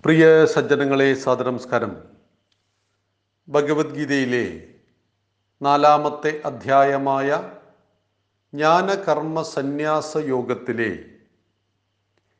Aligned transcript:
പ്രിയ 0.00 0.44
സജ്ജനങ്ങളെ 0.44 1.14
സാദനമസ്കാരം 1.14 1.96
ഭഗവത്ഗീതയിലെ 3.48 4.68
നാലാമത്തെ 5.62 6.40
അധ്യായമായ 6.44 7.50
ജ്ഞാനകർമ്മ 8.54 9.42
സന്യാസ 9.42 10.16
യോഗത്തിലെ 10.16 11.04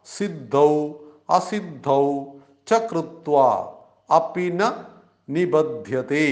സിദ്ധൗ 0.09 0.70
അസിദ്ധൗ 1.30 2.06
ച 2.68 2.84
കൃത്വ 2.88 3.37
അപ്പിന 4.10 4.60
നിബധ്യത്തെ 5.28 6.26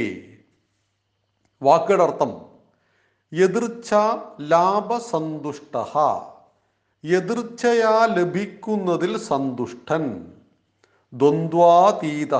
വാക്കുകളുടെ 1.64 2.04
അർത്ഥം 2.04 2.40
എതിർച്ച 3.32 3.94
ലാഭസന്തുഷ്ട 4.40 5.76
എതിർച്ചയാ 7.04 8.06
ലഭിക്കുന്നതിൽ 8.06 9.18
സന്തുഷ്ടൻ. 9.18 10.32
ദ്വന്ദ്വാതീത 11.12 12.34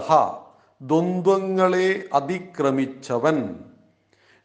ദ്വന്ദ്വങ്ങളെ 0.83 2.09
അതിക്രമിച്ചവൻ. 2.13 3.37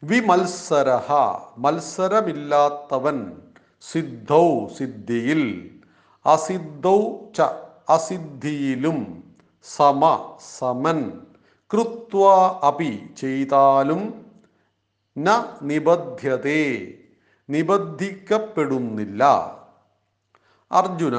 വിമത്സര 0.02 0.88
മത്സരമില്ലാത്തവൻ. 1.58 3.16
സിദ്ധൗ 3.92 4.66
സിദ്ധിയിൽ. 4.78 5.70
അസിദ്ധൗ 6.26 6.98
ച 7.36 7.40
അസിദ്ധിയിലും 7.88 8.98
സമ 9.76 10.02
സമൻ. 10.58 11.10
കൃത്വ 11.72 12.32
അപി 12.66 13.14
ചെയ്താലും 13.16 14.29
ന 15.16 15.28
നിബദ്ധ്യതേ 15.68 16.64
നിബദ്ധിക്കപ്പെടുന്നില്ല. 17.48 19.22
അർജുന 20.70 21.16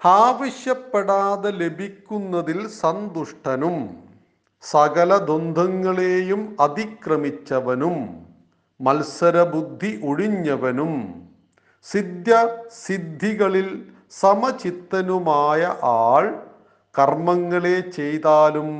ആവശ്യപ്പെടാതെ 0.00 1.50
ലഭിക്കുന്നതിൽ 1.62 2.60
സന്തുഷ്ടനും 2.82 3.76
സകല 4.62 5.10
ദ്വന്ദ്ങ്ങളെയും 5.28 6.42
അതിക്രമിച്ചവനും 6.66 7.96
മത്സരബുദ്ധി 8.80 9.90
ഒഴിഞ്ഞവനും 10.10 10.92
സിദ്ധ്യ 11.86 12.34
സിദ്ധികളിൽ 12.84 13.68
സമചിത്തനുമായ 14.22 15.62
ആൾ 15.82 16.24
കർമ്മങ്ങളെ 16.94 17.76
ചെയ്താലും 17.96 18.70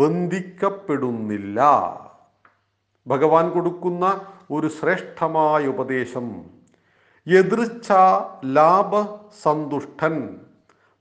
ബന്ധിക്കപ്പെടുന്നില്ല. 0.00 1.60
ഭഗവാൻ 3.10 3.50
കൊടുക്കുന്ന 3.50 4.20
ഒരു 4.50 4.68
ശ്രേഷ്ഠമായ 4.68 5.66
ഉപദേശം. 5.66 6.44
എതിർച്ച 7.26 7.92
ലാഭ 8.44 9.04
സന്തുഷ്ടൻ 9.42 10.40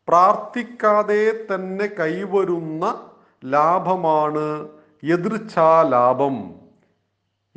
പ്രാർത്ഥിക്കാതെ 0.07 1.45
തന്നെ 1.55 1.85
കൈവരുന്ന 1.85 3.09
ലാഭമാണ് 3.45 4.69
എതിർച്ചാ 5.03 5.83
ലാഭം. 5.83 6.53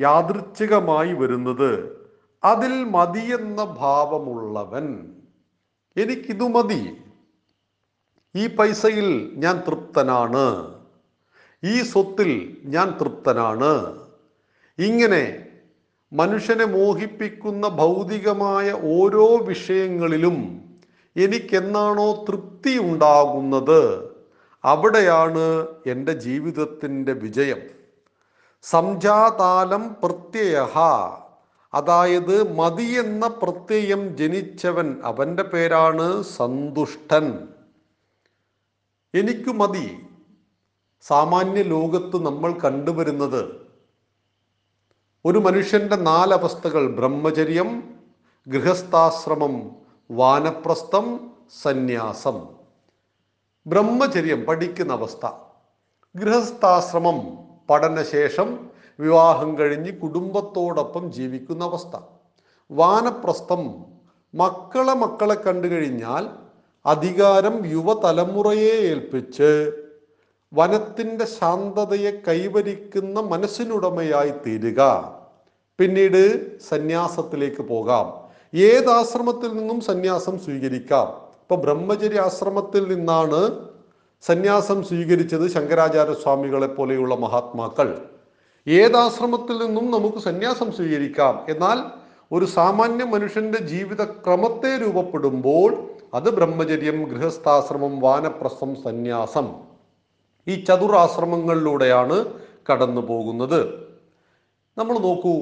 യാദൃച്ഛികമായി 0.01 1.13
വരുന്നത് 1.13 2.03
അതിൽ 2.45 2.85
മതിയെന്ന 2.85 3.65
ഭാവമുള്ളവൻ. 3.65 5.13
എനിക്കിതു 5.97 6.45
മതി. 6.45 6.97
ഈ 8.37 8.47
പൈസയിൽ 8.47 9.33
ഞാൻ 9.35 9.63
തൃപ്തനാണ്. 9.69 10.75
ഈ 11.65 11.83
സ്വത്തിൽ 11.83 12.57
ഞാൻ 12.65 12.99
തൃപ്തനാണ്. 13.01 14.02
ഇങ്ങനെ 14.79 15.47
മനുഷ്യനെ 16.13 16.65
മോഹിപ്പിക്കുന്ന 16.65 17.69
ഭൗതികമായ 17.69 18.73
ഓരോ 18.73 19.37
വിഷയങ്ങളിലും 19.37 20.63
എനിക്കെന്നാണോ 21.17 22.25
തൃപ്തി 22.29 22.79
ഉണ്ടാകുന്നത്? 22.79 24.13
അവിടെയാണ് 24.65 25.67
എന്റെ 25.87 26.13
ജീവിതത്തിന്റെ 26.13 27.13
വിജയം. 27.13 27.59
സംജാതാലം 28.63 29.97
പ്രത്യയ 30.03 30.67
അതായത് 31.75 32.55
മതി 32.57 32.85
എന്ന 32.85 33.29
പ്രത്യയം 33.29 34.17
ജനിച്ചവൻ 34.17 35.01
അവന്റെ 35.05 35.43
പേരാണ് 35.43 36.23
സന്തുഷ്ടൻ. 36.23 37.49
എനിക്കു 39.15 39.51
മതി. 39.51 39.99
സാമാന്യ 41.03 41.63
ലോകത്ത് 41.63 42.27
നമ്മൾ 42.27 42.53
കണ്ടുവരുന്നത് 42.53 43.62
ഒരു 45.25 45.39
മനുഷ്യന്റെ 45.39 45.97
നാലവസ്ഥകൾ 45.97 46.87
ബ്രഹ്മചര്യം 46.87 47.95
ഗൃഹസ്ഥാശ്രമം 48.49 49.77
വാനപ്രസ്ഥം 50.11 51.31
സന്യാസം. 51.63 52.47
ബ്രഹ്മചര്യം 53.67 54.45
പഠിക്കുന്ന 54.45 54.93
അവസ്ഥ. 54.93 55.31
ഗൃഹസ്ഥാശ്രമം 56.17 57.39
പഠനശേഷം 57.71 58.71
വിവാഹം 59.01 59.59
കഴിഞ്ഞ് 59.59 59.93
കുടുംബത്തോടൊപ്പം 59.93 61.13
ജീവിക്കുന്ന 61.13 61.65
അവസ്ഥ. 61.65 62.01
വാനപ്രസ്ഥം 62.71 63.85
മക്കളെ 64.35 64.95
മക്കളെ 64.95 65.35
കണ്ടു 65.35 65.69
കഴിഞ്ഞാൽ 65.69 66.29
അധികാരം 66.87 67.67
യുവതലമുറയെ 67.67 68.71
ഏൽപ്പിച്ച് 68.71 69.82
വനത്തിന്റെ 70.55 71.25
ശാന്തതയെ 71.25 72.11
കൈവരിക്കുന്ന 72.29 73.21
മനസ്സിനുടമയായി 73.21 74.33
തീരുക. 74.47 75.13
പിന്നീട് 75.79 76.59
സന്യാസത്തിലേക്ക് 76.61 77.63
പോകാം. 77.63 78.23
ഏത് 78.55 78.91
ആശ്രമത്തിൽ 78.91 79.53
നിന്നും 79.53 79.81
സന്യാസം 79.81 80.39
സ്വീകരിക്കാം? 80.39 81.07
ഇപ്പൊ 81.43 81.57
ബ്രഹ്മചര്യ 81.57 82.21
ആശ്രമത്തിൽ 82.21 82.95
നിന്നാണ് 82.95 83.59
സന്യാസം 84.23 84.83
സ്വീകരിച്ചത് 84.83 85.51
ശങ്കരാചാര്യ 85.51 86.15
സ്വാമികളെ 86.15 86.67
പോലെയുള്ള 86.67 87.15
മഹാത്മാക്കൾ. 87.15 88.05
ഏതാശ്രമത്തിൽ 88.69 89.67
നിന്നും 89.67 89.91
നമുക്ക് 89.91 90.19
സന്യാസം 90.19 90.73
സ്വീകരിക്കാം? 90.73 91.47
എന്നാൽ 91.49 91.79
ഒരു 92.33 92.45
സാമാന്യ 92.45 93.05
മനുഷ്യന്റെ 93.05 93.59
ജീവിത 93.59 94.05
ക്രമത്തെ 94.05 94.79
രൂപപ്പെടുമ്പോൾ 94.87 95.91
അത് 96.15 96.31
ബ്രഹ്മചര്യം 96.31 97.05
ഗൃഹസ്ഥാശ്രമം 97.05 98.01
വാനപ്രസം 98.01 98.75
സന്യാസം. 98.75 99.72
ഈ 100.47 100.65
ചതുരാശ്രമങ്ങളിലൂടെയാണ് 100.65 102.25
കടന്നു 102.73 103.01
പോകുന്നത് 103.01 103.61
നമ്മൾ 104.79 104.99
നോക്കൂ. 104.99 105.35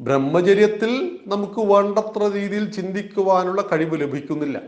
ബ്രഹ്മചര്യത്തിൽ 0.00 1.20
നമുക്ക് 1.26 1.60
വേണ്ടത്ര 1.60 2.32
രീതിയിൽ 2.32 2.70
ചിന്തിക്കുവാനുള്ള 2.70 3.62
കഴിവ് 3.72 4.00
ലഭിക്കുന്നില്ല. 4.00 4.60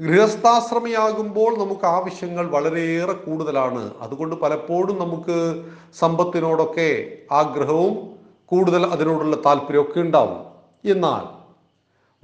ഗൃഹസ്ഥാശ്രമിയാകുമ്പോൾ 0.00 1.58
നമുക്ക് 1.58 1.86
ആവശ്യങ്ങൾ 1.86 2.46
വളരെയേറെ 2.46 3.12
കൂടുതലാണ്. 3.12 3.92
അതുകൊണ്ട് 4.00 4.36
പലപ്പോഴും 4.36 4.98
നമുക്ക് 4.98 5.64
സമ്പത്തിനോടൊക്കെ 5.94 7.18
ആഗ്രഹവും 7.30 8.18
കൂടുതൽ 8.44 8.86
അതിനോടുള്ള 8.86 9.36
താല്പര്യമൊക്കെ 9.36 10.00
ഉണ്ടാവും. 10.00 10.38
എന്നാൽ 10.84 11.37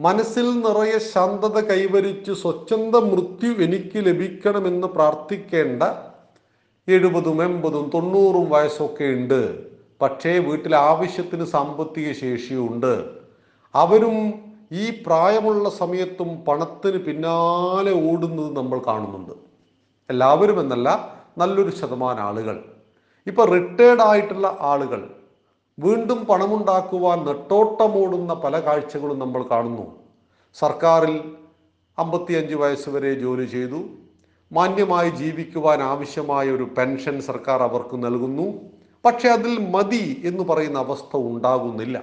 മനസ്സിൽ 0.00 0.46
നിറയെ 0.60 0.98
ശാന്തത 0.98 1.60
കൈവരിച്ച് 1.60 2.32
സ്വച്ഛന്ത 2.32 2.96
മൃത്യു 2.96 3.52
എനിക്ക് 3.62 4.06
ലഭിക്കണമെന്ന് 4.06 4.86
പ്രാർത്ഥിക്കേണ്ട 4.86 5.82
എഴുപതും 6.88 7.42
എൺപതും 7.42 7.90
തൊണ്ണൂറും 7.94 8.50
വയസ്സൊക്കെ 8.50 9.04
ഉണ്ട്. 9.04 9.64
പക്ഷേ 10.02 10.38
വീട്ടിൽ 10.38 10.76
ആവശ്യത്തിന് 10.76 11.44
സാമ്പത്തിക 11.44 12.12
ശേഷിയുണ്ട്. 12.12 13.04
അവരും 13.74 14.16
ഈ 14.72 15.02
പ്രായമുള്ള 15.06 15.70
സമയത്തും 15.70 16.44
പണത്തിന് 16.44 16.98
പിന്നാലെ 16.98 17.92
ഓടുന്നത് 18.10 18.56
നമ്മൾ 18.56 18.80
കാണുന്നുണ്ട്. 18.86 19.32
എല്ലാവരും 20.10 20.60
എന്നല്ല 20.60 20.88
നല്ലൊരു 21.38 21.70
ശതമാനം 21.70 22.22
ആളുകൾ. 22.22 22.64
ഇപ്പൊ 23.26 23.44
റിട്ടയർഡ് 23.44 24.02
ആയിട്ടുള്ള 24.02 24.58
ആളുകൾ 24.60 25.10
വീണ്ടും 25.78 26.24
പണമുണ്ടാക്കുവാൻ 26.24 27.24
നെട്ടോട്ടമോടുന്ന 27.24 28.34
പല 28.34 28.60
കാഴ്ചകളും 28.60 29.18
നമ്മൾ 29.18 29.42
കാണുന്നു. 29.42 29.86
സർക്കാരിൽ 30.54 31.36
അമ്പത്തിയഞ്ച് 31.98 32.54
വയസ്സ് 32.54 32.88
വരെ 32.88 33.14
ജോലി 33.14 33.46
ചെയ്തു. 33.46 33.84
മാന്യമായി 34.52 35.10
ജീവിക്കുവാൻ 35.10 35.82
ആവശ്യമായ 35.82 36.50
ഒരു 36.50 36.62
പെൻഷൻ 36.62 37.20
സർക്കാർ 37.20 37.62
അവർക്ക് 37.62 38.04
നൽകുന്നു. 38.04 38.52
പക്ഷെ 39.04 39.28
അതിൽ 39.28 39.70
മതി 39.70 40.22
എന്ന് 40.24 40.44
പറയുന്ന 40.44 40.78
അവസ്ഥ 40.78 41.16
ഉണ്ടാകുന്നില്ല. 41.16 42.02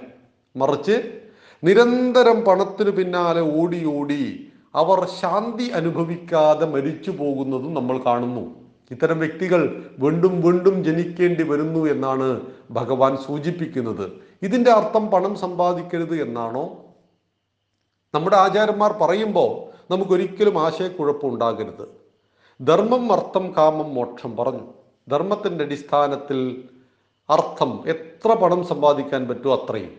മറിച്ച് 0.56 1.20
നിരന്തരം 1.64 2.44
പണത്തിനു 2.44 2.90
പിന്നാലെ 2.90 3.60
ഓടി 3.60 3.84
ഓടി 3.84 4.50
അവർ 4.74 5.08
ശാന്തി 5.08 5.70
അനുഭവിക്കാതെ 5.70 6.66
മരിച്ചു 6.66 7.10
പോകുന്നതും 7.10 7.74
നമ്മൾ 7.74 7.98
കാണുന്നു. 7.98 8.61
ഇത്തരം 8.92 9.18
വ്യക്തികൾ 9.18 9.90
വീണ്ടും 9.98 10.40
വീണ്ടും 10.40 10.84
ജനിക്കേണ്ടി 10.84 11.42
വരുന്നു 11.42 11.86
എന്നാണ് 11.86 12.40
ഭഗവാൻ 12.70 13.16
സൂചിപ്പിക്കുന്നത്. 13.16 14.10
ഇതിന്റെ 14.42 14.70
അർത്ഥം 14.70 15.06
പണം 15.06 15.34
സമ്പാദിക്കരുത് 15.34 16.22
എന്നാണോ? 16.22 16.84
നമ്മുടെ 18.14 18.36
ആചാര്യന്മാർ 18.36 18.92
പറയുമ്പോൾ 18.92 19.52
നമുക്കൊരിക്കലും 19.92 20.58
ആശയക്കുഴപ്പം 20.58 21.28
ഉണ്ടാകരുത് 21.28 22.02
ധർമ്മം 22.60 23.12
അർത്ഥം 23.12 23.54
കാമം 23.56 23.94
മോക്ഷം 23.94 24.36
പറഞ്ഞു. 24.36 24.66
ധർമ്മത്തിന്റെ 25.10 25.64
അടിസ്ഥാനത്തിൽ 25.64 26.68
അർത്ഥം 27.30 27.82
എത്ര 27.86 28.32
പണം 28.32 28.66
സമ്പാദിക്കാൻ 28.66 29.28
പറ്റുമോ 29.28 29.54
അത്രയും. 29.56 29.92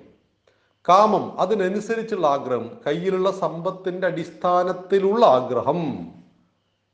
കാമം 0.89 1.39
അതിനനുസരിച്ചുള്ള 1.39 2.27
ആഗ്രഹം 2.27 2.71
കയ്യിലുള്ള 2.87 3.31
സമ്പത്തിന്റെ 3.31 4.07
അടിസ്ഥാനത്തിലുള്ള 4.07 5.25
ആഗ്രഹം. 5.25 6.07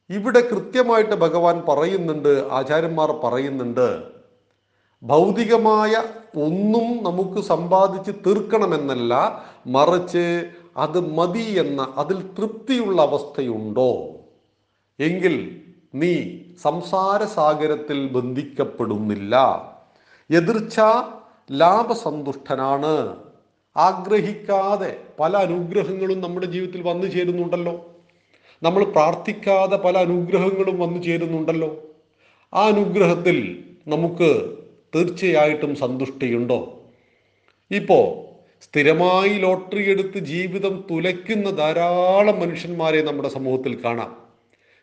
ഇവിടെ 0.10 0.40
കൃത്യമായിട്ട് 0.40 1.16
ഭഗവാൻ 1.16 1.64
പറയുന്നുണ്ട് 1.68 2.50
ആചാര്യന്മാർ 2.52 3.12
പറയുന്നുണ്ട് 3.12 4.04
ഭൗതികമായ 5.04 6.04
ഒന്നും 6.38 7.04
നമുക്ക് 7.04 7.42
സമ്പാദിച്ച് 7.42 8.12
തീർക്കണമെന്നല്ല 8.26 9.44
മറിച്ച് 9.68 10.50
അത് 10.78 11.00
മതി 11.14 11.40
എന്ന 11.40 11.94
അതിൽ 11.98 12.22
തൃപ്തിയുള്ള 12.22 13.02
അവസ്ഥയുണ്ടോ? 13.02 14.08
എങ്കിൽ 15.00 15.66
നീ 15.96 16.40
സംസാര 16.62 17.24
സാഗരത്തിൽ 17.24 18.08
ബന്ധിക്കപ്പെടുന്നില്ല. 18.08 19.36
എതിർച്ച 20.32 20.80
ലാഭസന്തുഷ്ടനാണ്. 21.52 23.16
ആഗ്രഹിക്കാതെ 23.78 25.02
പല 25.20 25.38
അനുഗ്രഹങ്ങളും 25.38 26.22
നമ്മുടെ 26.22 26.46
ജീവിതത്തിൽ 26.46 26.82
വന്നു 26.82 27.08
ചേരുന്നുണ്ടല്ലോ. 27.08 27.89
നമ്മൾ 28.64 28.84
പ്രാർത്ഥിക്കാതെ 28.84 29.78
പല 29.78 29.98
അനുഗ്രഹങ്ങളും 29.98 30.80
വന്നു 30.80 31.04
ചേരുന്നുണ്ടല്ലോ. 31.04 31.84
ആ 32.54 32.66
അനുഗ്രഹത്തിൽ 32.68 33.64
നമുക്ക് 33.88 34.58
തീർച്ചയായിട്ടും 34.96 35.76
സന്തുഷ്ടിയുണ്ടോ? 35.76 36.84
ഇപ്പോൾ 37.72 38.30
സ്ഥിരമായി 38.64 39.30
ലോട്ടറി 39.30 39.90
എടുത്ത് 39.90 40.20
ജീവിതം 40.20 40.84
തുലയ്ക്കുന്ന 40.92 41.52
ധാരാളം 41.52 42.40
മനുഷ്യന്മാരെ 42.40 43.02
നമ്മുടെ 43.02 43.30
സമൂഹത്തിൽ 43.30 43.86
കാണാം. 43.86 44.18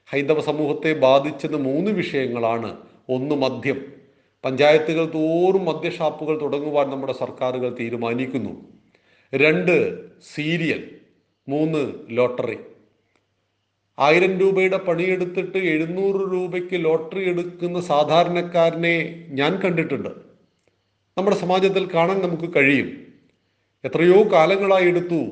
ഹൈന്ദവ 0.07 0.41
സമൂഹത്തെ 0.41 0.93
ബാധിച്ചത് 0.93 1.57
മൂന്ന് 1.57 1.91
വിഷയങ്ങളാണ്. 1.91 2.77
ഒന്ന് 3.09 3.35
മദ്യം. 3.35 3.93
പഞ്ചായത്തുകൾ 4.45 5.05
തോറും 5.05 5.65
മദ്യഷാപ്പുകൾ 5.65 6.41
തുടങ്ങുവാൻ 6.41 6.91
നമ്മുടെ 6.91 7.13
സർക്കാരുകൾ 7.13 7.77
തീരുമാനിക്കുന്നു. 7.81 8.69
രണ്ട് 9.35 10.05
സീരിയൽ. 10.35 10.91
മൂന്ന് 11.49 11.93
ലോട്ടറി. 12.09 12.59
ആയിരം 13.99 14.39
രൂപയുടെ 14.39 14.77
പണിയെടുത്തിട്ട് 14.77 15.59
എഴുന്നൂറ് 15.59 16.33
രൂപയ്ക്ക് 16.33 16.85
ലോട്ടറി 16.85 17.29
എടുക്കുന്ന 17.29 17.81
സാധാരണക്കാരനെ 17.81 19.27
ഞാൻ 19.29 19.61
കണ്ടിട്ടുണ്ട്. 19.61 20.09
നമ്മുടെ 21.19 21.37
സമാജത്തിൽ 21.37 21.95
കാണാൻ 21.95 22.19
നമുക്ക് 22.19 22.55
കഴിയും. 22.57 23.07
എത്രയോ 23.85 24.33
കാലങ്ങളായി 24.33 24.87
എടുത്തു. 24.87 25.27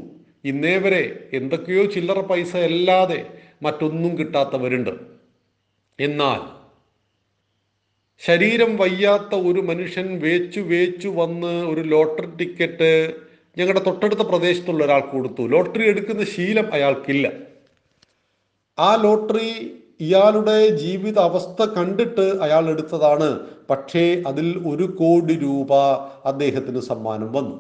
ഇന്നേ 0.45 0.77
വരെ 0.77 1.29
എന്തൊക്കെയോ 1.33 1.85
ചില്ലറ 1.85 2.21
പൈസ 2.21 2.57
അല്ലാതെ 2.57 3.27
മറ്റൊന്നും 3.63 4.19
കിട്ടാത്തവരുണ്ട്. 4.19 4.91
എന്നാൽ 6.01 6.65
ശരീരം 8.19 8.77
വയ്യാത്ത 8.77 9.35
ഒരു 9.35 9.61
മനുഷ്യൻ 9.61 10.21
വേച്ചു 10.21 10.61
വേച്ചു 10.61 11.09
വന്ന് 11.09 11.67
ഒരു 11.67 11.81
ലോട്ടറി 11.81 12.27
ടിക്കറ്റ് 12.37 13.15
ഞങ്ങളുടെ 13.59 13.81
തൊട്ടടുത്ത 13.81 14.21
പ്രദേശത്തുള്ള 14.21 14.85
ഒരാൾ 14.85 15.01
കൊടുത്തു. 15.01 15.43
ലോട്ടറി 15.47 15.89
എടുക്കുന്ന 15.89 16.25
ശീലം 16.25 16.73
അയാൾക്കില്ല. 16.73 17.54
ആ 18.79 19.03
ലോട്ടറി 19.03 19.81
ഇയാളുടെ 20.01 20.69
ജീവിത 20.69 21.19
അവസ്ഥ 21.19 21.65
കണ്ടിട്ട് 21.65 22.21
അയാൾ 22.21 22.69
എടുത്തതാണ്. 22.69 23.41
പക്ഷേ 23.71 24.23
അതിൽ 24.27 24.63
ഒരു 24.67 24.85
കോടി 24.85 25.35
രൂപ 25.35 25.73
അദ്ദേഹത്തിന് 26.25 26.81
സമ്മാനം 26.81 27.33
വന്നു. 27.33 27.57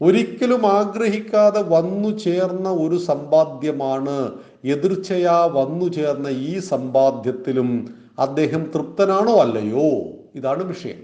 ഒരിക്കലും 0.00 0.66
ആഗ്രഹിക്കാതെ 0.66 1.62
വന്നു 1.62 2.18
ചേർന്ന 2.18 2.68
ഒരു 2.68 2.96
സമ്പാദ്യമാണ്. 2.96 4.38
എതിർച്ചയാ 4.64 5.46
വന്നു 5.46 5.88
ചേർന്ന 5.88 6.28
ഈ 6.28 6.58
സമ്പാദ്യത്തിലും 6.58 7.94
അദ്ദേഹം 8.18 8.70
തൃപ്തനാണോ 8.74 9.36
അല്ലയോ? 9.36 9.88
ഇതാണ് 10.34 10.62
വിഷയം. 10.62 11.00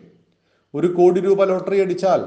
ഒരു 0.75 0.87
കോടി 0.87 1.20
രൂപ 1.20 1.44
ലോട്ടറി 1.44 1.81
അടിച്ചാൽ 1.81 2.20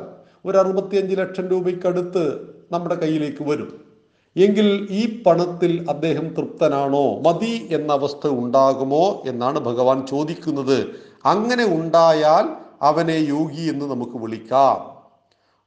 ഒരു 0.45 0.57
അറുപത്തിയഞ്ച് 0.57 1.15
ലക്ഷം 1.15 1.47
രൂപയ്ക്കടുത്ത് 1.47 2.23
നമ്മുടെ 2.71 2.95
കയ്യിലേക്ക് 2.95 3.43
വരും. 3.43 3.92
എങ്കിൽ 4.35 4.87
ഈ 4.91 5.23
പണത്തിൽ 5.23 5.85
അദ്ദേഹം 5.89 6.27
തൃപ്തനാണോ? 6.27 7.19
മതി 7.19 7.67
എന്ന 7.71 7.93
അവസ്ഥ 7.93 8.27
ഉണ്ടാകുമോ 8.27 9.23
എന്നാണ് 9.25 9.59
ഭഗവാൻ 9.59 10.07
ചോദിക്കുന്നത്. 10.07 10.95
അങ്ങനെ 11.25 11.65
ഉണ്ടായാൽ 11.65 12.49
അവനെ 12.81 13.13
യോഗി 13.13 13.61
എന്ന് 13.61 13.85
നമുക്ക് 13.85 14.17
വിളിക്കാം. 14.17 15.05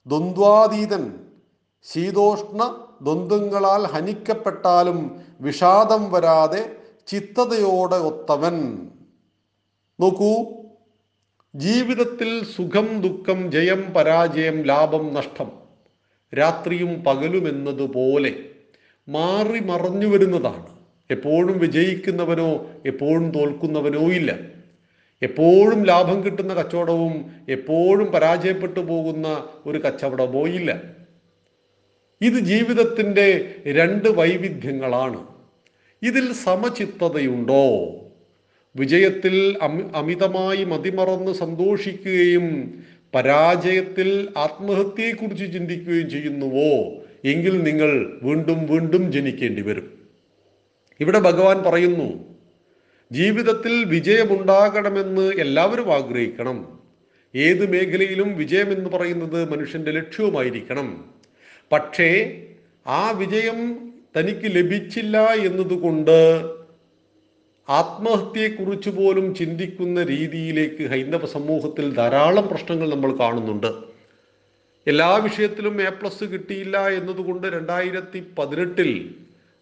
ദ്വന്ദ്വാതീതൻ 0.07 1.15
ശീതോഷ്ണ 1.83 2.87
ദ്വന്ദ്ങ്ങളാൽ 3.03 3.87
ഹനിക്കപ്പെട്ടാലും 3.87 5.21
വിഷാദം 5.41 6.11
വരാതെ 6.11 6.77
ചിത്തതയോടെ 7.07 7.97
ഒത്തവൻ. 7.97 8.89
നോക്കൂ 10.01 10.45
ജീവിതത്തിൽ 11.55 12.45
സുഖം 12.45 13.01
ദുഃഖം 13.01 13.53
ജയം 13.53 13.95
പരാജയം 13.97 14.63
ലാഭം 14.63 15.15
നഷ്ടം 15.15 15.53
രാത്രിയും 16.39 17.05
പകലും 17.05 17.49
എന്നതുപോലെ 17.49 18.56
മാറി 19.09 19.59
മറഞ്ഞു 19.59 20.07
വരുന്നതാണ്. 20.07 20.67
എപ്പോഴും 21.11 21.59
വിജയിക്കുന്നവനോ 21.59 22.71
എപ്പോഴും 22.87 23.31
തോൽക്കുന്നവനോ 23.31 24.01
ഇല്ല. 24.01 24.39
എപ്പോഴും 25.23 25.85
ലാഭം 25.85 26.25
കിട്ടുന്ന 26.25 26.55
കച്ചവടവും 26.55 27.31
എപ്പോഴും 27.49 28.07
പരാജയപ്പെട്ടു 28.07 28.81
പോകുന്ന 28.81 29.49
ഒരു 29.67 29.79
കച്ചവടമോ 29.79 30.47
ഇല്ല. 30.47 30.83
ഇത് 32.21 32.35
ജീവിതത്തിന്റെ 32.35 33.55
രണ്ട് 33.67 34.09
വൈവിധ്യങ്ങളാണ്. 34.09 35.27
ഇതിൽ 36.03 36.33
സമചിത്തതയുണ്ടോ? 36.33 37.79
വിജയത്തിൽ 38.77 39.59
അമിതമായി 39.95 40.65
മതിമറന്ന് 40.65 41.33
സന്തോഷിക്കുകയും 41.33 42.85
പരാജയത്തിൽ 43.15 44.29
ആത്മഹത്യയെക്കുറിച്ച് 44.39 45.53
ചിന്തിക്കുകയും 45.53 46.11
ചെയ്യുന്നുവോ? 46.11 47.06
എങ്കിൽ 47.27 47.63
നിങ്ങൾ 47.63 48.21
വീണ്ടും 48.23 48.67
വീണ്ടും 48.67 49.13
ജനിക്കേണ്ടി 49.13 49.63
വരും. 49.63 50.09
ഇവിടെ 51.01 51.19
ഭഗവാൻ 51.19 51.63
പറയുന്നു 51.63 52.37
ജീവിതത്തിൽ 53.13 53.85
വിജയമുണ്ടാകണമെന്ന് 53.85 55.33
എല്ലാവരും 55.33 55.95
ആഗ്രഹിക്കണം. 55.95 56.81
ഏത് 57.35 57.71
മേഖലയിലും 57.71 58.37
വിജയം 58.37 58.73
എന്ന് 58.73 58.91
പറയുന്നത് 58.91 59.51
മനുഷ്യന്റെ 59.51 59.91
ലക്ഷ്യവുമായിരിക്കണം. 59.91 61.05
പക്ഷേ 61.73 62.43
ആ 62.87 63.11
വിജയം 63.11 63.91
തനിക്ക് 64.19 64.57
ലഭിച്ചില്ല 64.57 65.19
എന്നതുകൊണ്ട് 65.27 66.45
ആത്മഹത്യയെക്കുറിച്ച് 67.69 68.91
പോലും 68.91 69.35
ചിന്തിക്കുന്ന 69.35 70.03
രീതിയിലേക്ക് 70.03 70.91
ഹൈന്ദവ 70.91 71.27
സമൂഹത്തിൽ 71.27 71.95
ധാരാളം 71.95 72.49
പ്രശ്നങ്ങൾ 72.49 72.91
നമ്മൾ 72.91 73.19
കാണുന്നുണ്ട്. 73.19 73.96
എല്ലാ 74.87 75.17
വിഷയത്തിലും 75.17 75.83
എ 75.83 75.91
പ്ലസ് 75.91 76.25
കിട്ടിയില്ല 76.25 76.89
എന്നതുകൊണ്ട് 76.89 77.47
രണ്ടായിരത്തി 77.47 78.27
പതിനെട്ടിൽ 78.39 79.15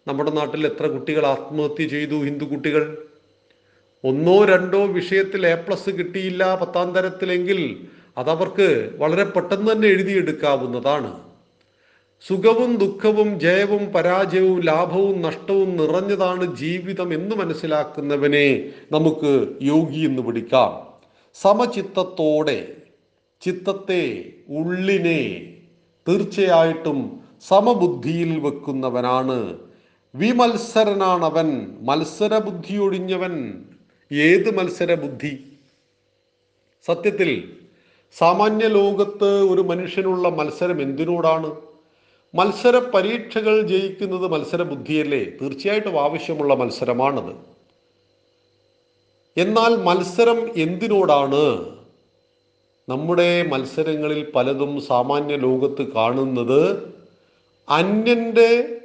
നമ്മുടെ 0.07 0.31
നാട്ടിൽ 0.31 0.65
എത്ര 0.65 0.87
കുട്ടികൾ 0.87 1.25
ആത്മഹത്യ 1.25 1.87
ചെയ്തു 1.87 2.15
ഹിന്ദു 2.15 2.45
കുട്ടികൾ? 2.45 2.83
ഒന്നോ 4.03 4.45
രണ്ടോ 4.45 4.85
വിഷയത്തിൽ 4.85 5.47
എ 5.47 5.55
പ്ലസ് 5.55 5.89
കിട്ടിയില്ല 5.89 6.55
പത്താം 6.55 6.91
തരത്തിലെങ്കിൽ 6.95 7.59
അതവർക്ക് 8.17 8.91
വളരെ 8.97 9.23
പെട്ടെന്ന് 9.23 9.71
തന്നെ 9.71 9.87
എഴുതിയെടുക്കാവുന്നതാണ്. 9.87 11.11
സുഖവും 12.27 12.77
ദുഃഖവും 12.77 13.39
ജയവും 13.39 13.93
പരാജയവും 13.93 14.61
ലാഭവും 14.61 15.21
നഷ്ടവും 15.21 15.77
നിറഞ്ഞതാണ് 15.77 16.55
ജീവിതം 16.55 17.13
എന്ന് 17.13 17.35
മനസ്സിലാക്കുന്നവനെ 17.35 18.47
നമുക്ക് 18.91 19.47
യോഗി 19.61 19.99
എന്ന് 19.99 20.21
വിളിക്കാം. 20.21 20.71
സമചിത്തത്തോടെ 21.33 22.84
ചിത്തത്തെ 23.45 24.25
ഉള്ളിനെ 24.49 25.53
തീർച്ചയായിട്ടും 26.07 27.19
സമബുദ്ധിയിൽ 27.47 28.39
വെക്കുന്നവനാണ്. 28.39 29.57
വിമത്സരനാണവൻ 30.15 31.77
മത്സരബുദ്ധി 31.81 32.77
ഒഴിഞ്ഞവൻ. 32.77 33.63
ഏത് 34.11 34.57
മത്സരബുദ്ധി? 34.57 35.43
സത്യത്തിൽ 36.87 37.59
സാമാന്യ 38.17 38.67
ലോകത്ത് 38.67 39.41
ഒരു 39.51 39.61
മനുഷ്യനുള്ള 39.61 40.29
മത്സരം 40.29 40.81
എന്തിനോടാണ്? 40.81 41.55
മത്സര 42.35 42.79
പരീക്ഷകൾ 42.79 43.61
ജയിക്കുന്നത് 43.61 44.31
മത്സരബുദ്ധിയല്ലേ? 44.31 45.25
തീർച്ചയായിട്ടും 45.41 46.03
ആവശ്യമുള്ള 46.03 46.53
മത്സരമാണത്. 46.53 47.35
എന്നാൽ 49.37 49.75
മത്സരം 49.75 50.61
എന്തിനോടാണ്? 50.61 51.74
നമ്മുടെ 52.89 53.47
മത്സരങ്ങളിൽ 53.47 54.31
പലതും 54.35 54.81
സാമാന്യ 54.81 55.35
ലോകത്ത് 55.35 55.93
കാണുന്നത് 55.93 56.93
അന്യന്റെ 57.69 58.77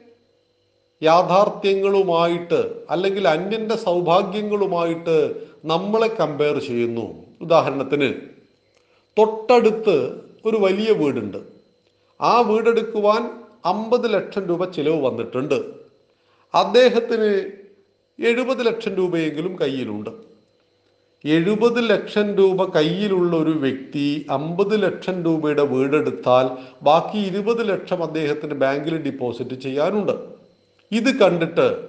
യാഥാർത്ഥ്യങ്ങളുമായിട്ട് 1.02 2.84
അല്ലെങ്കിൽ 2.90 3.28
അന്യന്റെ 3.28 3.76
സൗഭാഗ്യങ്ങളുമായിട്ട് 3.76 5.46
നമ്മളെ 5.64 6.06
കമ്പയർ 6.08 6.58
ചെയ്യുന്നു. 6.58 7.24
ഉദാഹരണത്തിന് 7.40 8.14
തൊട്ടടുത്ത് 9.18 10.20
ഒരു 10.44 10.56
വലിയ 10.56 10.92
വീടുണ്ട്. 10.92 11.38
ആ 12.20 12.40
വീടെടുക്കുവാൻ 12.40 13.30
അമ്പത് 13.64 14.12
ലക്ഷം 14.14 14.46
രൂപ 14.46 14.64
ചിലവ് 14.64 15.06
വന്നിട്ടുണ്ട്. 15.06 15.74
അദ്ദേഹത്തിന് 16.54 17.50
എഴുപത് 18.26 18.66
ലക്ഷം 18.66 18.94
രൂപയെങ്കിലും 18.94 19.58
കയ്യിലുണ്ട്. 19.60 20.29
എഴുപത് 21.24 21.90
ലക്ഷം 21.90 22.34
രൂപ 22.34 22.74
കയ്യിലുള്ള 22.74 23.36
ഒരു 23.36 23.50
വ്യക്തി 23.50 24.26
അമ്പത് 24.30 24.82
ലക്ഷം 24.82 25.22
രൂപയുടെ 25.22 25.62
വീടെടുത്താൽ 25.62 26.46
ബാക്കി 26.82 27.18
ഇരുപത് 27.18 27.68
ലക്ഷം 27.68 28.02
അദ്ദേഹത്തിന് 28.02 28.54
ബാങ്കിൽ 28.54 28.96
ഡിപ്പോസിറ്റ് 28.96 29.54
ചെയ്യാനുണ്ട്. 29.54 30.12
ഇത് 30.92 31.18
കണ്ടിട്ട് 31.18 31.88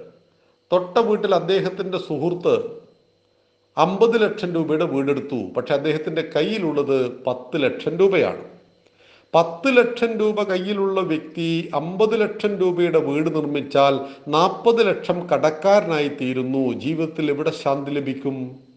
തൊട്ട 0.72 0.98
വീട്ടിൽ 0.98 1.34
അദ്ദേഹത്തിന്റെ 1.34 1.98
സുഹൃത്ത് 1.98 2.66
അമ്പത് 3.78 4.22
ലക്ഷം 4.22 4.54
രൂപയുടെ 4.54 4.84
വീടെടുത്തു. 4.84 5.50
പക്ഷെ 5.56 5.74
അദ്ദേഹത്തിന്റെ 5.74 6.22
കയ്യിലുള്ളത് 6.36 7.24
പത്ത് 7.24 7.62
ലക്ഷം 7.62 7.96
രൂപയാണ്. 7.96 8.44
പത്ത് 9.34 9.76
ലക്ഷം 9.76 10.18
രൂപ 10.18 10.42
കയ്യിലുള്ള 10.42 11.00
വ്യക്തി 11.00 11.70
അമ്പത് 11.74 12.20
ലക്ഷം 12.20 12.58
രൂപയുടെ 12.58 12.98
വീട് 12.98 13.34
നിർമ്മിച്ചാൽ 13.34 14.00
നാൽപ്പത് 14.28 14.86
ലക്ഷം 14.86 15.26
കടക്കാരനായി 15.28 16.08
തീരുന്നു. 16.08 16.72
ജീവിതത്തിൽ 16.72 17.30
എവിടെ 17.30 17.50
ശാന്തി 17.50 17.90
ലഭിക്കും? 17.90 18.71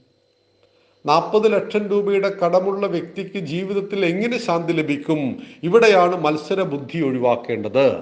നാൽപ്പത് 1.06 1.54
ലക്ഷം 1.54 1.88
രൂപയുടെ 1.88 2.30
കടമുള്ള 2.30 2.88
വ്യക്തിക്ക് 2.88 3.40
ജീവിതത്തിൽ 3.40 4.06
എങ്ങനെ 4.06 4.38
ശാന്തി 4.46 4.74
ലഭിക്കും? 4.74 5.44
ഇവിടെയാണ് 5.64 6.24
മത്സര 6.24 6.62
ബുദ്ധി 6.62 7.02
ഒഴിവാക്കേണ്ടത്. 7.02 8.02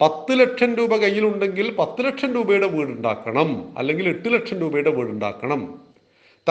പത്ത് 0.00 0.40
ലക്ഷം 0.40 0.74
രൂപ 0.74 0.96
കയ്യിലുണ്ടെങ്കിൽ 0.96 1.74
പത്ത് 1.78 2.04
ലക്ഷം 2.04 2.34
രൂപയുടെ 2.34 2.66
വീടുണ്ടാക്കണം. 2.66 3.72
അല്ലെങ്കിൽ 3.78 4.08
എട്ട് 4.08 4.28
ലക്ഷം 4.28 4.58
രൂപയുടെ 4.58 4.90
വീടുണ്ടാക്കണം. 4.90 5.80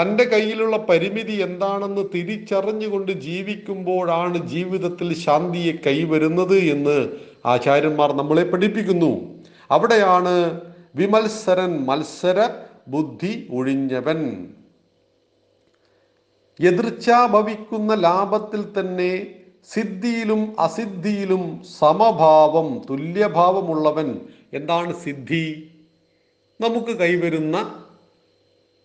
തന്റെ 0.02 0.24
കയ്യിലുള്ള 0.24 0.78
പരിമിതി 0.78 1.32
എന്താണെന്ന് 1.32 2.02
തിരിച്ചറിഞ്ഞുകൊണ്ട് 2.16 3.12
ജീവിക്കുമ്പോഴാണ് 3.12 4.48
ജീവിതത്തിൽ 4.48 5.14
ശാന്തിയെ 5.14 5.74
കൈവരുന്നത് 5.88 6.56
എന്ന് 6.56 7.10
ആചാര്യന്മാർ 7.46 8.14
നമ്മളെ 8.14 8.44
പഠിപ്പിക്കുന്നു. 8.44 9.36
അവിടെയാണ് 9.72 10.62
വിമത്സരൻ 10.96 11.86
മത്സര 11.86 12.50
ബുദ്ധി 12.88 13.48
ഒഴിഞ്ഞവൻ. 13.52 14.48
എതിർച്ചാ 16.60 17.28
ഭവിക്കുന്ന 17.28 17.94
ലാഭത്തിൽ 17.94 18.80
തന്നെ 18.80 19.28
സിദ്ധിയിലും 19.74 20.56
അസിദ്ധിയിലും 20.60 21.64
സമഭാവം 21.80 22.82
തുല്യഭാവമുള്ളവൻ 22.90 24.20
എന്താണ് 24.54 24.94
സിദ്ധി? 25.04 25.68
നമുക്ക് 26.62 26.98
കൈവരുന്ന 26.98 27.74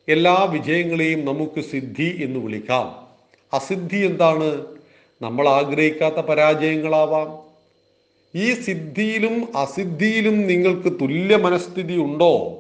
എല്ലാ 0.09 0.45
വിജയങ്ങളെയും 0.45 1.25
നമുക്ക് 1.25 1.61
സിദ്ധി 1.61 2.21
എന്ന് 2.25 2.39
വിളിക്കാം. 2.39 3.09
അസിദ്ധി 3.53 3.97
എന്താണ്? 3.97 4.67
നമ്മൾ 5.23 5.49
ആഗ്രഹിക്കാത്ത 5.49 6.15
പരാജയങ്ങളാവാം. 6.15 7.39
ഈ 8.35 8.55
സിദ്ധിയിലും 8.55 9.59
അസിദ്ധിയിലും 9.59 10.47
നിങ്ങൾക്ക് 10.47 10.93
തുല്യ 11.01 11.37
മനസ്ഥിതി 11.37 11.95
ഉണ്ടോ? 11.95 12.59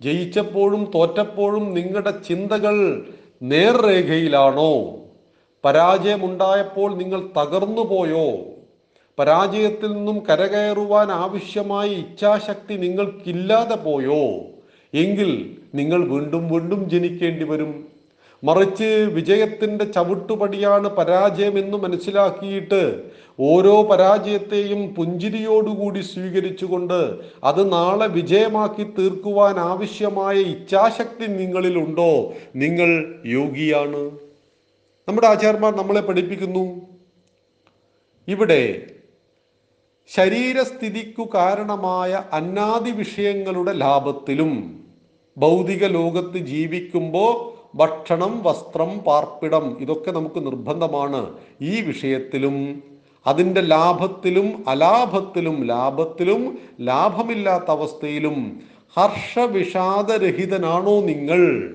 ജയിച്ചപ്പോഴും 0.00 0.90
തോറ്റപ്പോഴും 0.94 1.74
നിങ്ങളുടെ 1.74 2.10
ചിന്തകൾ 2.10 3.06
നേർരേഖയിലാണോ? 3.42 4.96
പരാജയമുണ്ടായപ്പോൾ 5.64 6.96
നിങ്ങൾ 6.96 7.30
തകർന്നു 7.38 7.82
പോയോ 7.82 8.38
പരാജയത്തിൽ 9.18 9.92
നിന്നും 9.92 10.26
കരകയറുവാൻ 10.30 11.12
ആവശ്യമായ 11.12 11.88
ഇച്ഛാശക്തി 11.88 12.74
നിങ്ങൾക്കില്ലാതെ 12.74 13.74
പോയോ? 13.74 14.36
എങ്കിൽ 14.94 15.56
നിങ്ങൾ 15.74 16.08
വീണ്ടും 16.08 16.48
വീണ്ടും 16.48 16.90
ജനിക്കേണ്ടി 16.90 17.44
വരും. 17.44 17.89
മറിച്ച് 18.44 19.10
വിജയത്തിന്റെ 19.12 19.84
ചവിട്ടുപടിയാണ് 19.84 20.88
പരാജയം 20.88 21.58
എന്ന് 21.58 21.78
മനസ്സിലാക്കിയിട്ട് 21.78 23.02
ഓരോ 23.40 23.82
പരാജയത്തെയും 23.82 24.94
പുഞ്ചിരിയോടുകൂടി 24.94 26.00
സ്വീകരിച്ചുകൊണ്ട് 26.00 27.20
അത് 27.44 27.72
നാളെ 27.72 28.06
വിജയമാക്കി 28.06 28.82
തീർക്കുവാൻ 28.82 29.58
ആവശ്യമായ 29.58 30.34
ഇച്ഛാശക്തി 30.34 31.26
നിങ്ങളിലുണ്ടോ? 31.26 32.32
നിങ്ങൾ 32.56 33.22
യോഗിയാണ്. 33.26 34.10
നമ്മുടെ 35.08 35.26
ആചാര്യന്മാർ 35.26 35.76
നമ്മളെ 35.76 36.00
പഠിപ്പിക്കുന്നു. 36.00 36.80
ഇവിടെ 38.28 38.86
ശരീരസ്ഥിതിക്കു 40.14 41.30
കാരണമായ 41.34 42.22
അന്നാദി 42.32 42.90
വിഷയങ്ങളുടെ 42.90 43.72
ലാഭത്തിലും 43.72 44.84
ഭൗതിക 45.38 45.84
ലോകത്ത് 45.84 46.38
ജീവിക്കുമ്പോൾ 46.38 47.49
ഭക്ഷണം 47.74 48.42
വസ്ത്രം 48.42 48.98
പാർപ്പിടം 48.98 49.76
ഇതൊക്കെ 49.80 50.10
നമുക്ക് 50.10 50.46
നിർബന്ധമാണ് 50.46 51.34
ഈ 51.60 51.80
വിഷയത്തിലും. 51.80 52.82
അതിന്റെ 53.26 53.60
ലാഭത്തിലും 53.60 54.64
അലാഭത്തിലും 54.68 55.66
ലാഭത്തിലും 55.66 56.58
ലാഭമില്ലാത്ത 56.80 57.70
അവസ്ഥയിലും 57.70 58.62
ഹർഷവിഷാദരഹിതനാണോ 58.96 61.00
നിങ്ങൾ? 61.00 61.72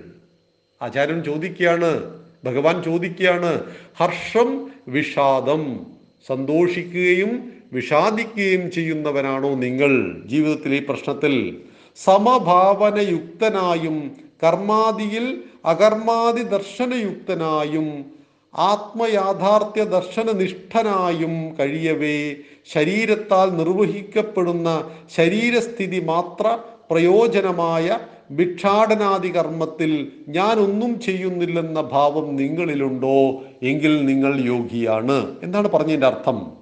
ആചാര്യൻ 0.82 1.24
ചോദിക്കുകയാണ് 1.24 2.16
ഭഗവാൻ 2.46 2.84
ചോദിക്കുകയാണ് 2.84 3.64
ഹർഷം 3.96 4.70
വിഷാദം 4.88 5.86
സന്തോഷിക്കുകയും 6.28 7.54
വിഷാദിക്കുകയും 7.74 8.72
ചെയ്യുന്നവനാണോ 8.72 9.56
നിങ്ങൾ? 9.56 10.22
ജീവിതത്തിൽ 10.25 10.75
ഈ 10.75 10.80
പ്രശ്നത്തിൽ 10.80 11.58
സമഭാവനയുക്തനായും 11.96 14.25
കർമാദിയിൽ 14.44 15.44
അകർമാദി 15.65 16.44
ദർശനയുക്തനായും 16.44 18.06
ആത്മയാഥാർത്ഥ്യ 18.54 19.84
ദർശനനിഷ്ഠനായും 19.84 21.56
കഴിയവേ 21.60 22.36
ശരീരത്താൽ 22.65 23.58
നിർവഹിക്കപ്പെടുന്ന 23.58 24.89
ശരീരസ്ഥിതി 25.15 26.00
മാത്ര 26.00 26.60
പ്രയോജനമായ 26.92 28.00
ഭിക്ഷാടനാദി 28.32 29.27
കർമ്മത്തിൽ 29.27 30.12
ഞാൻ 30.27 30.60
ഒന്നും 30.60 31.00
ചെയ്യുന്നില്ലെന്ന 31.00 31.82
ഭാവം 31.82 32.36
നിങ്ങളിലുണ്ടോ? 32.36 33.42
എങ്കിൽ 33.63 34.06
നിങ്ങൾ 34.06 34.39
യോഗിയാണ്. 34.39 35.39
എന്താണ് 35.44 35.68
പറഞ്ഞതിന്റെ 35.68 36.08
അർത്ഥം? 36.08 36.58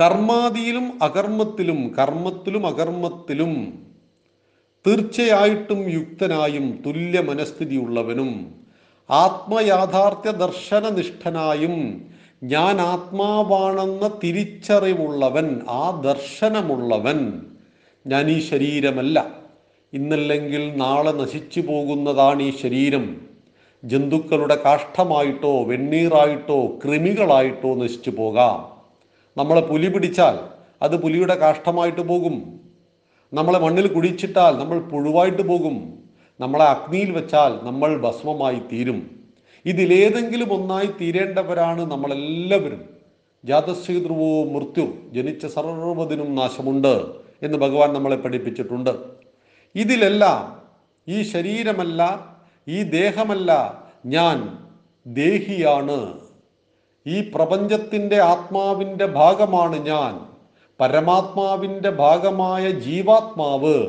കർമാദിയിലും 0.00 1.02
അകർമ്മത്തിലും 1.02 1.94
കർമ്മത്തിലും 1.98 2.66
അകർമ്മത്തിലും 2.66 3.83
തീർച്ചയായിട്ടും 4.86 5.90
യുക്തനായും 5.90 6.82
തുല്യ 6.86 7.20
മനസ്ഥിതിയുള്ളവനും 7.20 8.54
ആത്മയാഥാർത്ഥ്യ 9.10 10.30
ദർശനനിഷ്ഠനായും 10.30 12.04
ഞാൻ 12.42 12.80
ആത്മാവാണെന്ന 12.80 14.10
തിരിച്ചറിവുള്ളവൻ 14.24 15.60
ആ 15.68 16.00
ദർശനമുള്ളവൻ 16.00 17.32
ഞാൻ 18.06 18.30
ഈ 18.30 18.38
ശരീരമല്ല. 18.40 19.30
ഇന്നല്ലെങ്കിൽ 19.92 20.76
നാളെ 20.76 21.10
നശിച്ചു 21.10 21.60
പോകുന്നതാണ് 21.60 22.42
ഈ 22.42 22.52
ശരീരം. 22.62 23.20
ജന്തുക്കളുടെ 23.84 24.62
കാഷ്ടമായിട്ടോ 24.64 25.62
വെണ്ണീറായിട്ടോ 25.62 26.78
കൃമികളായിട്ടോ 26.84 27.74
നശിച്ചു 27.74 28.10
പോകാം. 28.10 28.58
നമ്മളെ 29.36 29.60
പുലി 29.60 29.88
പിടിച്ചാൽ 29.88 30.38
അത് 30.82 31.02
പുലിയുടെ 31.02 31.34
കാഷ്ടമായിട്ട് 31.34 32.00
പോകും. 32.00 32.63
നമ്മളെ 33.34 33.58
മണ്ണിൽ 33.58 33.92
കുഴിച്ചിട്ടാൽ 33.92 34.58
നമ്മൾ 34.58 34.80
പുഴുവായിട്ട് 34.80 35.42
പോകും. 35.42 36.04
നമ്മളെ 36.40 36.64
അഗ്നിയിൽ 36.64 37.10
വെച്ചാൽ 37.10 37.66
നമ്മൾ 37.66 37.96
ഭസ്മമായി 37.96 38.58
തീരും. 38.72 39.20
ഇതിലേതെങ്കിലും 39.64 40.52
ഒന്നായി 40.52 40.86
തീരേണ്ടവരാണ് 40.86 41.90
നമ്മളെല്ലാവരും. 41.90 42.88
ജാതശ്രീധ്രുവോ 43.44 44.44
മൃത്യു 44.44 44.92
ജനിച്ച 45.12 45.46
സർവതിനും 45.46 46.34
നാശമുണ്ട് 46.34 47.04
എന്ന് 47.42 47.58
ഭഗവാൻ 47.58 47.92
നമ്മളെ 47.92 48.16
പഠിപ്പിച്ചിട്ടുണ്ട്. 48.16 48.90
ഇതിലെല്ലാം 49.74 50.62
ഈ 51.08 51.22
ശരീരമല്ല 51.22 52.32
ഈ 52.68 52.82
ദേഹമല്ല 52.82 53.82
ഞാൻ 54.06 54.58
ദേഹിയാണ്. 55.06 56.20
ഈ 57.06 57.30
പ്രപഞ്ചത്തിന്റെ 57.34 58.20
ആത്മാവിന്റെ 58.20 59.06
ഭാഗമാണ് 59.06 59.76
ഞാൻ. 59.86 60.33
പരമാത്മാവിന്റെ 60.80 61.90
ഭാഗമായ 61.90 62.70
ജീവാത്മാവ് 62.70 63.86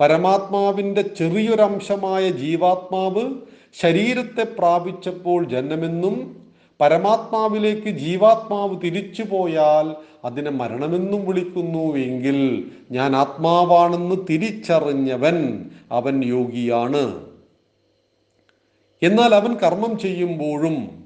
പരമാത്മാവിന്റെ 0.00 1.02
ചെറിയൊരംശമായ 1.02 2.30
ജീവാത്മാവ് 2.30 3.34
ശരീരത്തെ 3.72 4.42
പ്രാപിച്ചപ്പോൾ 4.42 5.48
ജന്മമെന്നും 5.48 6.44
പരമാത്മാവിലേക്ക് 6.80 7.88
ജീവാത്മാവ് 7.88 8.80
തിരിച്ചു 8.84 9.22
പോയാൽ 9.22 9.96
അതിനെ 10.24 10.50
മരണമെന്നും 10.50 11.26
വിളിക്കുന്നു 11.26 11.96
എങ്കിൽ 11.96 12.70
ഞാൻ 12.90 13.16
ആത്മാവാണെന്ന് 13.16 14.16
തിരിച്ചറിഞ്ഞവൻ 14.30 15.70
അവൻ 15.92 16.24
യോഗിയാണ്. 16.24 17.24
എന്നാൽ 19.02 19.34
അവൻ 19.34 19.54
കർമ്മം 19.54 19.98
ചെയ്യുമ്പോഴും 19.98 21.03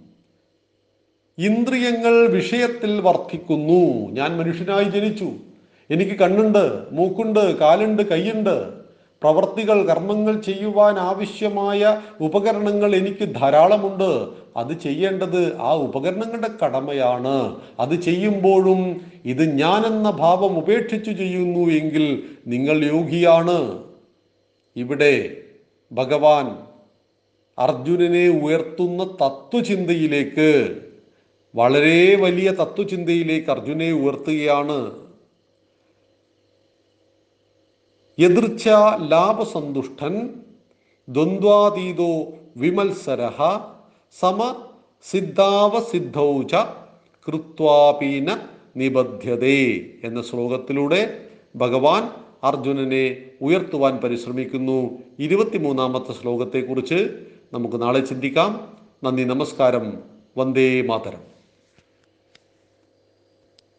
ഇന്ദ്രിയങ്ങൾ 1.38 2.28
വിഷയത്തിൽ 2.28 3.00
വർദ്ധിക്കുന്നു 3.00 4.10
ഞാൻ 4.10 4.36
മനുഷ്യനായി 4.36 4.84
ജനിച്ചു. 4.84 5.28
എനിക്ക് 5.90 6.12
കണ്ണുണ്ട് 6.12 6.92
മൂക്കുണ്ട് 6.92 7.58
കാലുണ്ട് 7.58 8.02
കൈയുണ്ട്. 8.02 8.78
പ്രവർത്തികൾ 9.22 9.86
കർമ്മങ്ങൾ 9.86 10.40
ചെയ്യുവാൻ 10.40 10.98
ആവശ്യമായ 10.98 12.02
ഉപകരണങ്ങൾ 12.20 12.96
എനിക്ക് 12.96 13.34
ധാരാളമുണ്ട്. 13.34 14.28
അത് 14.56 14.72
ചെയ്യേണ്ടത് 14.80 15.56
ആ 15.56 15.74
ഉപകരണങ്ങളുടെ 15.74 16.50
കടമയാണ്. 16.64 17.56
അത് 17.80 17.94
ചെയ്യുമ്പോഴും 18.00 19.00
ഇത് 19.24 19.58
ഞാനെന്ന 19.58 20.10
ഭാവം 20.10 20.58
ഉപേക്ഷിച്ചു 20.58 21.10
ചെയ്യുന്നു 21.10 21.70
എങ്കിൽ 21.70 22.22
നിങ്ങൾ 22.46 22.84
യോഗിയാണ് 22.84 23.82
ഇവിടെ 24.76 25.36
ഭഗവാൻ 25.92 26.58
അർജുനനെ 27.58 28.28
ഉയർത്തുന്ന 28.28 29.04
തത്വചിന്തയിലേക്ക് 29.04 30.78
വളരെ 31.58 32.16
വലിയ 32.16 32.50
തത്വചിന്തയിലേക്ക് 32.50 33.50
അർജുനെ 33.50 33.92
ഉയർത്തുകയാണ്. 33.92 35.08
എതിർച്ച 38.18 38.68
ലാഭസന്തുഷ്ടൻ 39.08 40.30
ദ്വന്ദ്വാതീതോ 41.08 42.28
വിമത്സര 42.56 43.28
സമ 44.20 44.66
സിദ്ധാവസിദ്ധൗച 45.10 46.54
കൃത്വാപീന 47.28 48.38
നിബദ്ധ്യതേ 48.76 49.80
എന്ന 50.04 50.22
ശ്ലോകത്തിലൂടെ 50.22 51.28
ഭഗവാൻ 51.56 52.10
അർജുനനെ 52.44 53.30
ഉയർത്തുവാൻ 53.42 53.96
പരിശ്രമിക്കുന്നു. 53.96 54.98
ഇരുപത്തിമൂന്നാമത്തെ 55.18 56.12
ശ്ലോകത്തെക്കുറിച്ച് 56.12 57.26
നമുക്ക് 57.52 57.82
നാളെ 57.82 58.00
ചിന്തിക്കാം. 58.00 58.76
നന്ദി 59.04 59.22
നമസ്കാരം. 59.22 59.98
വന്ദേ 60.38 60.80
മാതരം. 60.80 61.37